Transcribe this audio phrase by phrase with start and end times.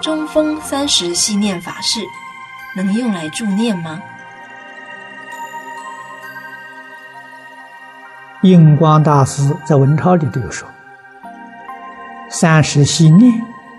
[0.00, 2.00] 中风三十系念法事
[2.74, 4.00] 能用来助念吗？
[8.42, 10.66] 印光大师在文钞里都有说，
[12.30, 13.30] 三十系念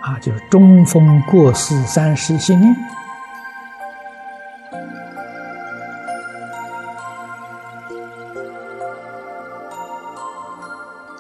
[0.02, 2.76] 啊，就是中风过世三十系念。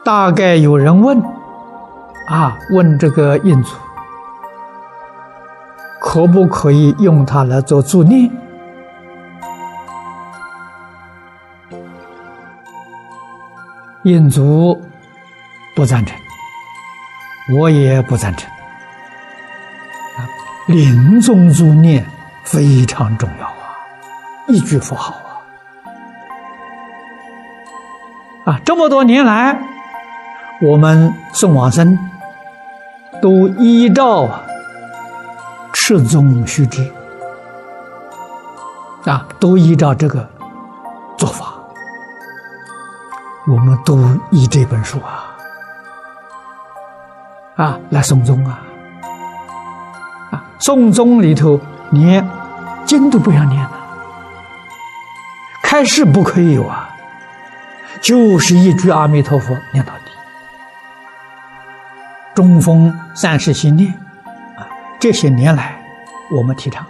[0.03, 1.19] 大概有人问
[2.27, 3.75] 啊，问这个印祖，
[6.13, 8.29] 可不可以用它来做助念？
[14.03, 14.77] 印祖
[15.73, 16.13] 不赞成，
[17.57, 18.51] 我也不赞成。
[20.17, 20.27] 啊，
[20.67, 22.05] 临终助念
[22.43, 23.53] 非常重要啊，
[24.49, 25.15] 一句佛号
[28.43, 29.57] 啊，啊，这么多年来，
[30.61, 31.97] 我们送往生
[33.21, 34.29] 都依照
[35.73, 36.91] 持宗须知。
[39.05, 40.29] 啊，都依照这个
[41.17, 41.53] 做法。
[43.47, 43.97] 我们都
[44.29, 45.35] 以这本书啊，
[47.55, 48.61] 啊来送终啊，
[50.29, 52.23] 啊送终里头连
[52.85, 53.71] 经都不要念了，
[55.63, 56.87] 开示不可以有啊，
[58.03, 60.11] 就是一句阿弥陀佛念到底，
[62.35, 63.91] 中风三世心念，
[65.01, 65.83] 这些年来
[66.29, 66.85] 我们提倡，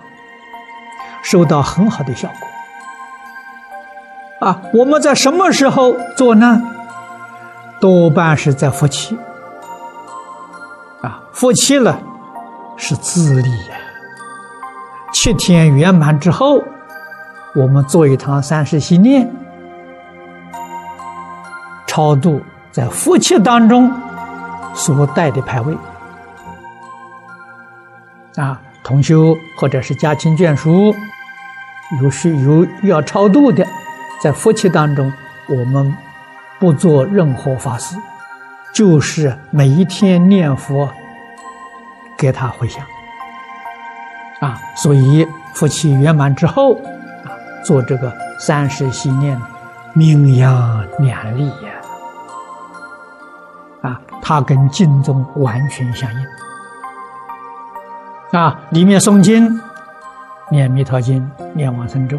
[1.24, 2.48] 收到很好的效果。
[4.50, 6.62] 啊，我们在什么时候做呢？
[7.80, 9.18] 多半是在夫妻。
[11.02, 11.98] 啊，夫妻了
[12.76, 13.78] 是自利呀。
[15.14, 16.62] 七天圆满之后，
[17.56, 19.32] 我们做一堂三世心念，
[21.88, 22.42] 超度
[22.74, 23.90] 在夫妻当中
[24.74, 25.78] 所带的牌位。
[28.36, 30.96] 啊，同修或者是家亲眷属，
[32.02, 33.66] 有需有要超度的。
[34.22, 35.12] 在夫妻当中，
[35.48, 35.96] 我们
[36.60, 37.96] 不做任何法事，
[38.74, 40.90] 就是每一天念佛，
[42.18, 42.86] 给他回向。
[44.40, 46.76] 啊，所以夫妻圆满之后，
[47.26, 47.34] 啊，
[47.66, 49.40] 做这个三时系念，
[49.94, 51.72] 名扬两利呀。
[53.82, 56.20] 啊，它跟经中完全相应。
[58.32, 59.60] 啊，里面诵经，
[60.50, 62.18] 念弥陀经，念往生咒。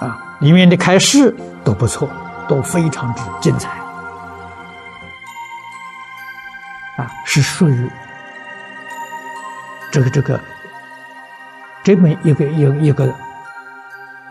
[0.00, 2.08] 啊，里面的开示都不错，
[2.48, 3.70] 都非常之精彩。
[6.96, 7.88] 啊，是属于
[9.92, 10.40] 这个这个
[11.84, 13.14] 这么一个一个一个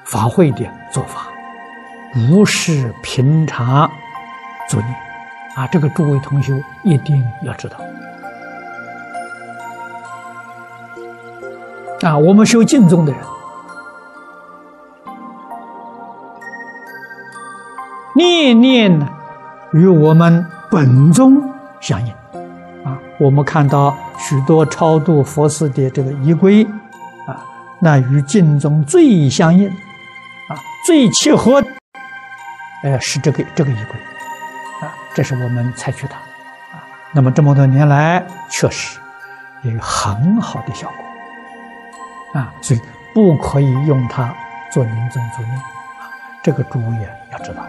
[0.03, 1.27] 法会的做法，
[2.13, 3.89] 不是平常
[4.69, 4.93] 作念。
[5.55, 7.77] 啊，这个诸位同学一定要知道。
[12.05, 13.19] 啊，我们修净宗的人。
[18.15, 19.09] 念念呢，
[19.73, 21.41] 与我们本宗
[21.81, 22.13] 相应，
[22.83, 26.63] 啊，我们看到许多超度佛事的这个仪轨，
[27.27, 27.43] 啊，
[27.79, 30.53] 那与经中最相应，啊，
[30.85, 31.61] 最契合，
[32.83, 33.99] 呃，是这个这个仪轨，
[34.87, 38.99] 啊，这是我们采取的，啊，那么这么多年来确实
[39.63, 41.04] 也有很好的效果，
[42.35, 42.81] 啊，所以
[43.13, 44.35] 不可以用它
[44.71, 46.11] 做临终助念，啊，
[46.43, 47.63] 这个诸位啊要知道。